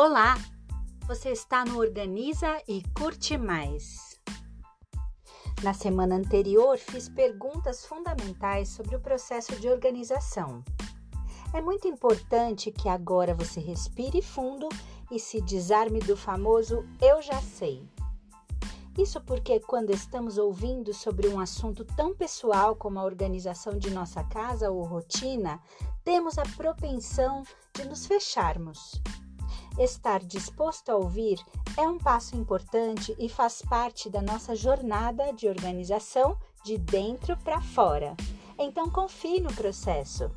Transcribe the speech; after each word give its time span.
Olá! 0.00 0.36
Você 1.08 1.30
está 1.30 1.64
no 1.64 1.76
Organiza 1.80 2.62
e 2.68 2.84
Curte 2.96 3.36
Mais. 3.36 4.16
Na 5.60 5.74
semana 5.74 6.14
anterior, 6.14 6.78
fiz 6.78 7.08
perguntas 7.08 7.84
fundamentais 7.84 8.68
sobre 8.68 8.94
o 8.94 9.00
processo 9.00 9.56
de 9.56 9.68
organização. 9.68 10.62
É 11.52 11.60
muito 11.60 11.88
importante 11.88 12.70
que 12.70 12.88
agora 12.88 13.34
você 13.34 13.58
respire 13.58 14.22
fundo 14.22 14.68
e 15.10 15.18
se 15.18 15.40
desarme 15.40 15.98
do 15.98 16.16
famoso 16.16 16.86
eu 17.02 17.20
já 17.20 17.42
sei. 17.42 17.82
Isso 18.96 19.20
porque, 19.22 19.58
quando 19.58 19.90
estamos 19.90 20.38
ouvindo 20.38 20.94
sobre 20.94 21.26
um 21.26 21.40
assunto 21.40 21.84
tão 21.84 22.14
pessoal 22.14 22.76
como 22.76 23.00
a 23.00 23.04
organização 23.04 23.76
de 23.76 23.90
nossa 23.90 24.22
casa 24.22 24.70
ou 24.70 24.84
rotina, 24.84 25.60
temos 26.04 26.38
a 26.38 26.44
propensão 26.56 27.42
de 27.74 27.84
nos 27.84 28.06
fecharmos. 28.06 29.02
Estar 29.78 30.20
disposto 30.20 30.88
a 30.90 30.96
ouvir 30.96 31.38
é 31.76 31.88
um 31.88 31.98
passo 31.98 32.36
importante 32.36 33.14
e 33.16 33.28
faz 33.28 33.62
parte 33.62 34.10
da 34.10 34.20
nossa 34.20 34.56
jornada 34.56 35.32
de 35.32 35.48
organização 35.48 36.36
de 36.64 36.76
dentro 36.76 37.36
para 37.38 37.60
fora. 37.60 38.16
Então 38.58 38.90
confie 38.90 39.40
no 39.40 39.54
processo. 39.54 40.30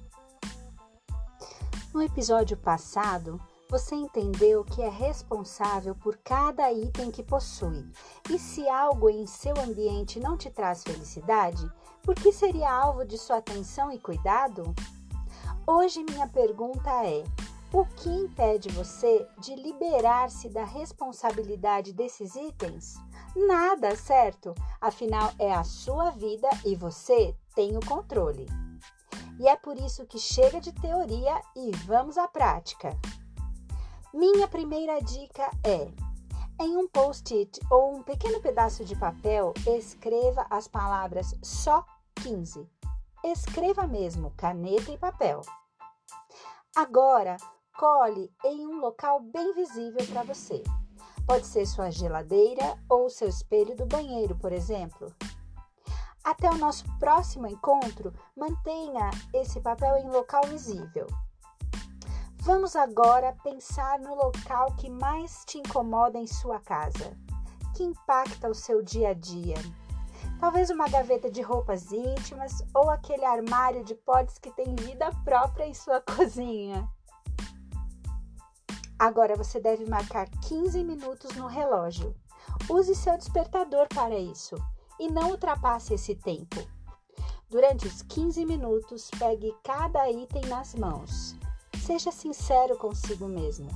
No 1.91 2.04
episódio 2.04 2.55
passado, 2.55 3.41
você 3.68 3.96
entendeu 3.96 4.63
que 4.63 4.82
é 4.82 4.90
responsável 4.90 5.96
por 5.96 6.18
cada 6.18 6.71
item 6.71 7.10
que 7.10 7.23
possui. 7.23 7.90
E 8.30 8.38
se 8.38 8.70
algo 8.70 9.10
em 9.10 9.26
seu 9.26 9.55
ambiente 9.60 10.20
não 10.20 10.38
te 10.38 10.52
traz 10.52 10.84
felicidade, 10.84 11.68
por 12.04 12.13
que 12.13 12.32
seria 12.32 12.71
alvo 12.71 13.04
de 13.04 13.18
sua 13.18 13.38
atenção 13.38 13.91
e 13.91 13.98
cuidado? 13.98 14.76
Hoje 15.66 16.04
minha 16.04 16.27
pergunta 16.27 16.90
é: 17.05 17.23
o 17.74 17.86
que 17.86 18.10
impede 18.10 18.70
você 18.70 19.26
de 19.40 19.55
liberar-se 19.55 20.50
da 20.50 20.66
responsabilidade 20.66 21.94
desses 21.94 22.36
itens? 22.36 22.96
Nada, 23.36 23.96
certo? 23.96 24.54
Afinal, 24.80 25.32
é 25.40 25.54
a 25.54 25.63
sua 25.63 26.10
vida 26.10 26.50
e 26.66 26.76
você 26.76 27.34
tem 27.55 27.78
o 27.78 27.86
controle. 27.86 28.46
E 29.40 29.48
é 29.48 29.55
por 29.55 29.78
isso 29.78 30.05
que 30.05 30.20
chega 30.20 30.60
de 30.60 30.74
teoria 30.74 31.41
e 31.55 31.72
vamos 31.86 32.18
à 32.18 32.28
prática. 32.28 32.98
Minha 34.13 34.48
primeira 34.48 35.00
dica 35.00 35.50
é: 35.63 35.90
em 36.60 36.76
um 36.76 36.88
post-it 36.90 37.60
ou 37.72 37.96
um 37.96 38.04
pequeno 38.04 38.41
pedaço 38.41 38.84
de 38.84 38.96
papel, 38.96 39.54
escreva 39.66 40.46
as 40.50 40.68
palavras 40.68 41.34
só 41.41 41.85
15. 42.16 42.70
Escreva 43.24 43.88
mesmo, 43.88 44.34
caneta 44.35 44.91
e 44.91 44.98
papel. 44.98 45.41
Agora, 46.76 47.38
Cole 47.77 48.32
em 48.46 48.68
um 48.68 48.80
local 48.80 49.20
bem 49.20 49.54
visível 49.54 50.05
para 50.08 50.24
você. 50.24 50.62
Pode 51.26 51.48
ser 51.48 51.66
sua 51.66 51.90
geladeira 51.90 52.78
ou 52.90 53.10
seu 53.10 53.28
espelho 53.28 53.76
do 53.76 53.86
banheiro, 53.86 54.36
por 54.36 54.52
exemplo. 54.52 55.13
Até 56.24 56.50
o 56.50 56.58
nosso 56.58 56.86
próximo 57.00 57.48
encontro, 57.48 58.13
mantenha 58.36 59.10
esse 59.34 59.60
papel 59.60 59.98
em 59.98 60.10
local 60.10 60.44
visível. 60.48 61.08
Vamos 62.41 62.76
agora 62.76 63.36
pensar 63.44 64.00
no 64.00 64.16
local 64.16 64.75
que 64.75 64.90
mais 64.90 65.44
te 65.46 65.58
incomoda 65.58 66.19
em 66.19 66.28
sua 66.28 66.59
casa, 66.59 67.18
que 67.75 67.84
impacta 67.84 68.50
o 68.50 68.56
seu 68.56 68.84
dia 68.84 69.09
a 69.09 69.13
dia. 69.13 69.56
Talvez 70.40 70.69
uma 70.69 70.88
gaveta 70.90 71.30
de 71.30 71.41
roupas 71.41 71.91
íntimas 71.91 72.63
ou 72.74 72.90
aquele 72.90 73.25
armário 73.25 73.84
de 73.84 73.96
potes 73.96 74.38
que 74.38 74.52
tem 74.52 74.75
vida 74.75 75.12
própria 75.24 75.66
em 75.66 75.74
sua 75.74 76.02
cozinha. 76.16 76.88
Agora 79.02 79.35
você 79.35 79.59
deve 79.59 79.84
marcar 79.85 80.29
15 80.47 80.84
minutos 80.84 81.35
no 81.35 81.47
relógio. 81.47 82.16
Use 82.69 82.94
seu 82.94 83.17
despertador 83.17 83.88
para 83.88 84.16
isso 84.16 84.56
e 85.00 85.09
não 85.09 85.31
ultrapasse 85.31 85.95
esse 85.95 86.13
tempo. 86.13 86.57
Durante 87.50 87.88
os 87.88 88.03
15 88.03 88.45
minutos, 88.45 89.09
pegue 89.17 89.56
cada 89.63 90.07
item 90.07 90.44
nas 90.45 90.75
mãos. 90.75 91.35
Seja 91.84 92.12
sincero 92.12 92.78
consigo 92.78 93.28
mesmo. 93.28 93.69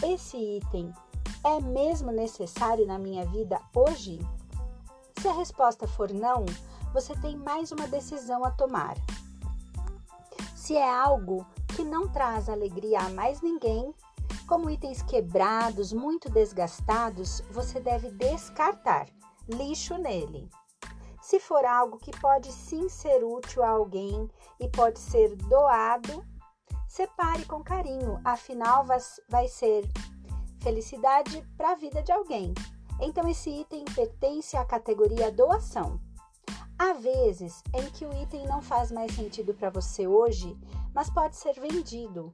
Esse 0.00 0.36
item 0.36 0.94
é 1.42 1.60
mesmo 1.60 2.12
necessário 2.12 2.86
na 2.86 3.00
minha 3.00 3.26
vida 3.26 3.60
hoje? 3.74 4.20
Se 5.20 5.26
a 5.26 5.32
resposta 5.32 5.88
for 5.88 6.12
não, 6.12 6.46
você 6.94 7.16
tem 7.16 7.36
mais 7.36 7.72
uma 7.72 7.88
decisão 7.88 8.44
a 8.44 8.52
tomar. 8.52 8.94
Se 10.54 10.76
é 10.76 10.88
algo 10.88 11.44
que 11.74 11.82
não 11.82 12.06
traz 12.06 12.48
alegria 12.48 13.00
a 13.00 13.08
mais 13.08 13.42
ninguém, 13.42 13.92
como 14.42 14.70
itens 14.70 15.02
quebrados, 15.02 15.92
muito 15.92 16.28
desgastados, 16.28 17.40
você 17.50 17.80
deve 17.80 18.10
descartar, 18.10 19.08
lixo 19.48 19.96
nele. 19.96 20.48
Se 21.20 21.38
for 21.38 21.64
algo 21.64 21.98
que 21.98 22.10
pode 22.20 22.50
sim 22.50 22.88
ser 22.88 23.24
útil 23.24 23.62
a 23.62 23.70
alguém 23.70 24.28
e 24.58 24.68
pode 24.68 24.98
ser 24.98 25.36
doado, 25.36 26.24
separe 26.88 27.44
com 27.46 27.62
carinho, 27.62 28.20
afinal 28.24 28.84
vai 29.28 29.48
ser 29.48 29.88
felicidade 30.60 31.42
para 31.56 31.72
a 31.72 31.76
vida 31.76 32.02
de 32.02 32.12
alguém. 32.12 32.52
Então 33.00 33.28
esse 33.28 33.50
item 33.50 33.84
pertence 33.94 34.56
à 34.56 34.64
categoria 34.64 35.30
doação. 35.30 36.00
Há 36.78 36.92
vezes 36.94 37.62
em 37.74 37.88
que 37.90 38.04
o 38.04 38.12
item 38.22 38.46
não 38.46 38.60
faz 38.60 38.90
mais 38.90 39.14
sentido 39.14 39.54
para 39.54 39.70
você 39.70 40.06
hoje, 40.06 40.56
mas 40.92 41.08
pode 41.08 41.36
ser 41.36 41.54
vendido 41.54 42.32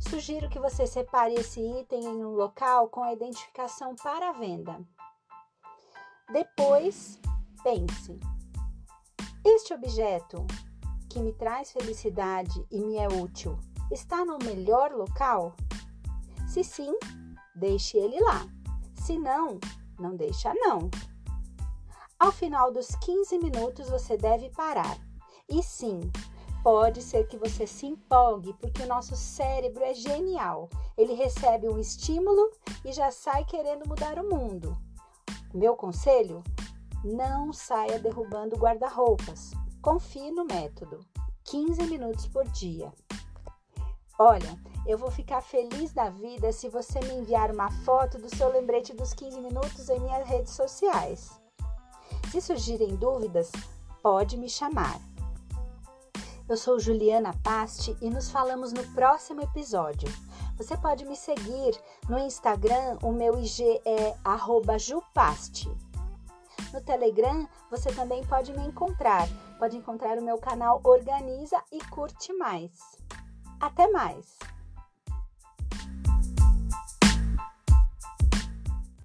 Sugiro 0.00 0.48
que 0.48 0.60
você 0.60 0.86
separe 0.86 1.34
esse 1.34 1.60
item 1.60 2.04
em 2.04 2.24
um 2.24 2.30
local 2.30 2.88
com 2.88 3.02
a 3.02 3.12
identificação 3.12 3.96
para 3.96 4.32
venda. 4.32 4.80
Depois, 6.32 7.18
pense: 7.62 8.18
este 9.44 9.74
objeto 9.74 10.46
que 11.10 11.18
me 11.18 11.32
traz 11.32 11.72
felicidade 11.72 12.64
e 12.70 12.80
me 12.80 12.96
é 12.96 13.08
útil 13.08 13.58
está 13.90 14.24
no 14.24 14.38
melhor 14.38 14.92
local? 14.92 15.54
Se 16.46 16.62
sim, 16.62 16.94
deixe 17.54 17.96
ele 17.96 18.20
lá. 18.20 18.46
Se 18.94 19.18
não, 19.18 19.58
não 19.98 20.14
deixa 20.14 20.52
não. 20.54 20.90
Ao 22.18 22.30
final 22.30 22.72
dos 22.72 22.88
15 22.96 23.38
minutos 23.38 23.88
você 23.88 24.16
deve 24.16 24.50
parar. 24.50 24.98
E 25.48 25.62
sim, 25.62 26.00
Pode 26.62 27.02
ser 27.02 27.26
que 27.26 27.36
você 27.36 27.66
se 27.66 27.86
empolgue, 27.86 28.52
porque 28.54 28.82
o 28.82 28.86
nosso 28.86 29.16
cérebro 29.16 29.82
é 29.84 29.94
genial. 29.94 30.68
Ele 30.96 31.14
recebe 31.14 31.68
um 31.68 31.78
estímulo 31.78 32.50
e 32.84 32.92
já 32.92 33.10
sai 33.10 33.44
querendo 33.44 33.88
mudar 33.88 34.18
o 34.18 34.28
mundo. 34.28 34.76
Meu 35.54 35.76
conselho: 35.76 36.42
não 37.04 37.52
saia 37.52 37.98
derrubando 37.98 38.56
guarda-roupas. 38.56 39.52
Confie 39.80 40.30
no 40.32 40.44
método. 40.44 41.00
15 41.44 41.82
minutos 41.84 42.26
por 42.26 42.44
dia. 42.48 42.92
Olha, 44.18 44.58
eu 44.84 44.98
vou 44.98 45.10
ficar 45.10 45.40
feliz 45.40 45.92
da 45.92 46.10
vida 46.10 46.50
se 46.50 46.68
você 46.68 46.98
me 47.00 47.14
enviar 47.14 47.52
uma 47.52 47.70
foto 47.84 48.18
do 48.18 48.28
seu 48.34 48.50
lembrete 48.50 48.92
dos 48.92 49.14
15 49.14 49.40
minutos 49.40 49.88
em 49.88 50.00
minhas 50.00 50.26
redes 50.28 50.52
sociais. 50.52 51.40
Se 52.32 52.40
surgirem 52.40 52.96
dúvidas, 52.96 53.52
pode 54.02 54.36
me 54.36 54.48
chamar. 54.48 55.00
Eu 56.48 56.56
sou 56.56 56.80
Juliana 56.80 57.34
Pasti 57.44 57.94
e 58.00 58.08
nos 58.08 58.30
falamos 58.30 58.72
no 58.72 58.82
próximo 58.94 59.42
episódio. 59.42 60.08
Você 60.56 60.78
pode 60.78 61.04
me 61.04 61.14
seguir 61.14 61.78
no 62.08 62.18
Instagram, 62.18 62.96
o 63.02 63.12
meu 63.12 63.38
IG 63.38 63.62
é 63.84 64.16
@jupaste. 64.78 65.70
No 66.72 66.80
Telegram, 66.80 67.46
você 67.70 67.92
também 67.92 68.24
pode 68.24 68.54
me 68.54 68.66
encontrar. 68.66 69.28
Pode 69.58 69.76
encontrar 69.76 70.16
o 70.16 70.22
meu 70.22 70.38
canal 70.38 70.80
Organiza 70.84 71.62
e 71.70 71.84
Curte 71.90 72.32
Mais. 72.32 72.96
Até 73.60 73.86
mais! 73.90 74.38